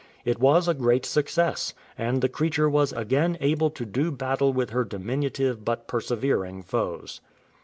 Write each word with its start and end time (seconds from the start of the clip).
It 0.25 0.39
was 0.39 0.67
a 0.67 0.73
great 0.73 1.05
success, 1.05 1.75
and 1.95 2.23
the 2.23 2.27
creature 2.27 2.67
was 2.67 2.91
again 2.91 3.37
able 3.39 3.69
to 3.69 3.85
do 3.85 4.09
battle 4.09 4.51
with 4.51 4.71
her 4.71 4.83
diminutive 4.83 5.63
but 5.63 5.87
per 5.87 6.01
severing 6.01 6.63
foes. 6.63 7.21